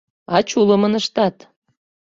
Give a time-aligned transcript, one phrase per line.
[0.35, 1.35] —А чулымын ыштат!